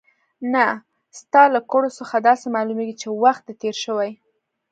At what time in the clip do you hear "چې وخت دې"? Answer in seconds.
3.01-3.53